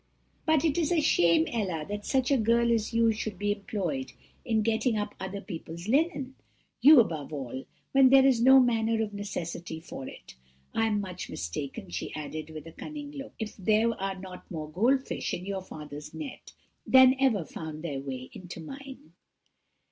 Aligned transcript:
But 0.47 0.65
it 0.65 0.79
is 0.79 0.91
a 0.91 0.99
shame, 0.99 1.45
Ella, 1.47 1.85
that 1.87 2.07
such 2.07 2.31
a 2.31 2.37
girl 2.39 2.71
as 2.71 2.91
you 2.91 3.11
should 3.11 3.37
be 3.37 3.51
employed 3.51 4.13
in 4.43 4.63
getting 4.63 4.97
up 4.97 5.13
other 5.19 5.41
people's 5.41 5.87
linen 5.87 6.33
you 6.81 6.99
above 6.99 7.31
all, 7.31 7.65
when 7.91 8.09
there 8.09 8.25
is 8.25 8.41
no 8.41 8.59
manner 8.59 9.03
of 9.03 9.13
necessity 9.13 9.79
for 9.79 10.07
it. 10.07 10.33
I 10.73 10.87
am 10.87 11.01
much 11.01 11.29
mistaken,' 11.29 11.91
she 11.91 12.15
added, 12.15 12.49
with 12.49 12.65
a 12.65 12.71
cunning 12.71 13.11
look, 13.11 13.33
'if 13.37 13.55
there 13.57 13.91
are 14.01 14.15
not 14.19 14.49
more 14.49 14.71
gold 14.71 15.05
fish 15.07 15.35
in 15.35 15.45
your 15.45 15.61
father's 15.61 16.15
net 16.15 16.53
than 16.83 17.15
ever 17.19 17.45
found 17.45 17.83
their 17.83 17.99
way 17.99 18.31
into 18.33 18.59
mine.' 18.59 19.13